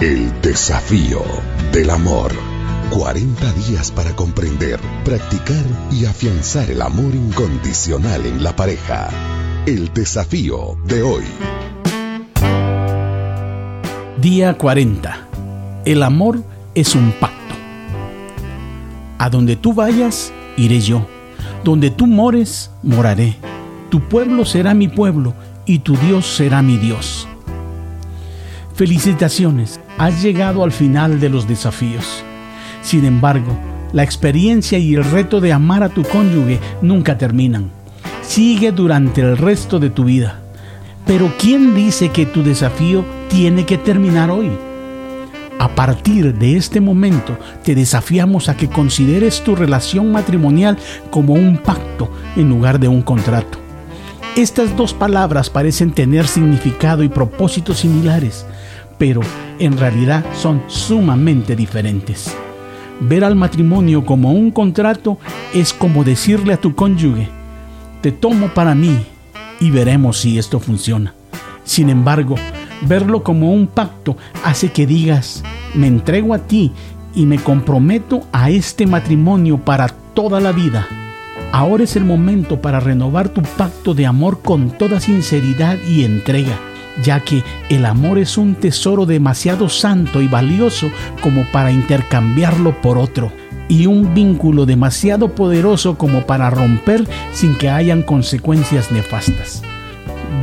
[0.00, 1.22] El desafío
[1.72, 2.30] del amor.
[2.90, 9.08] 40 días para comprender, practicar y afianzar el amor incondicional en la pareja.
[9.64, 11.24] El desafío de hoy.
[14.20, 15.28] Día 40.
[15.86, 16.42] El amor
[16.74, 17.54] es un pacto.
[19.16, 21.06] A donde tú vayas, iré yo.
[21.64, 23.38] Donde tú mores, moraré.
[23.88, 25.32] Tu pueblo será mi pueblo
[25.64, 27.26] y tu Dios será mi Dios.
[28.76, 32.22] Felicitaciones, has llegado al final de los desafíos.
[32.82, 33.56] Sin embargo,
[33.94, 37.70] la experiencia y el reto de amar a tu cónyuge nunca terminan.
[38.20, 40.40] Sigue durante el resto de tu vida.
[41.06, 44.50] Pero ¿quién dice que tu desafío tiene que terminar hoy?
[45.58, 50.76] A partir de este momento te desafiamos a que consideres tu relación matrimonial
[51.10, 53.56] como un pacto en lugar de un contrato.
[54.36, 58.44] Estas dos palabras parecen tener significado y propósitos similares,
[58.98, 59.20] pero
[59.58, 62.34] en realidad son sumamente diferentes.
[63.00, 65.18] Ver al matrimonio como un contrato
[65.54, 67.28] es como decirle a tu cónyuge,
[68.00, 68.98] te tomo para mí
[69.60, 71.14] y veremos si esto funciona.
[71.64, 72.36] Sin embargo,
[72.82, 75.42] verlo como un pacto hace que digas,
[75.74, 76.72] me entrego a ti
[77.14, 80.86] y me comprometo a este matrimonio para toda la vida.
[81.52, 86.58] Ahora es el momento para renovar tu pacto de amor con toda sinceridad y entrega
[87.02, 92.98] ya que el amor es un tesoro demasiado santo y valioso como para intercambiarlo por
[92.98, 93.32] otro,
[93.68, 99.62] y un vínculo demasiado poderoso como para romper sin que hayan consecuencias nefastas.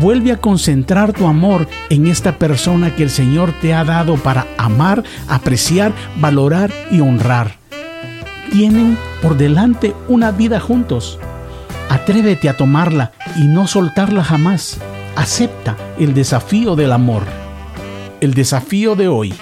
[0.00, 4.46] Vuelve a concentrar tu amor en esta persona que el Señor te ha dado para
[4.58, 7.56] amar, apreciar, valorar y honrar.
[8.50, 11.18] Tienen por delante una vida juntos.
[11.88, 14.78] Atrévete a tomarla y no soltarla jamás.
[15.14, 17.24] Acepta el desafío del amor.
[18.22, 19.34] El desafío de hoy.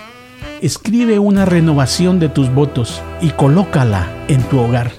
[0.62, 4.90] Escribe una renovación de tus votos y colócala en tu hogar.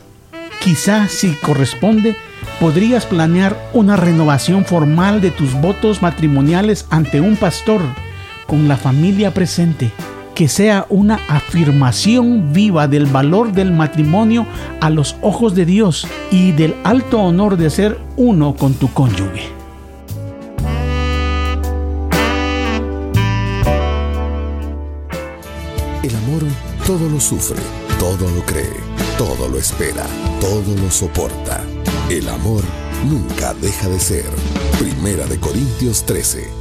[0.64, 2.16] Quizás si corresponde,
[2.62, 7.82] podrías planear una renovación formal de tus votos matrimoniales ante un pastor
[8.48, 9.92] con la familia presente.
[10.36, 14.48] Que sea una afirmación viva del valor del matrimonio
[14.80, 19.61] a los ojos de Dios y del alto honor de ser uno con tu cónyuge.
[26.04, 26.42] El amor
[26.88, 27.62] todo lo sufre,
[28.00, 28.74] todo lo cree,
[29.20, 30.06] todo lo espera,
[30.40, 31.64] todo lo soporta.
[32.10, 32.64] El amor
[33.08, 34.26] nunca deja de ser.
[34.80, 36.61] Primera de Corintios 13